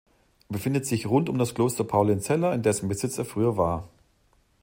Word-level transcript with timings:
Er 0.49 0.53
befindet 0.53 0.87
sich 0.87 1.05
rund 1.05 1.29
um 1.29 1.37
das 1.37 1.53
Kloster 1.53 1.83
Paulinzella, 1.83 2.53
in 2.55 2.63
dessen 2.63 2.87
Besitz 2.89 3.19
er 3.19 3.25
früher 3.25 3.55
war. 3.55 3.87